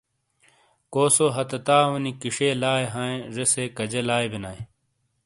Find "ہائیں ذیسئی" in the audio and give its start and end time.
2.93-3.65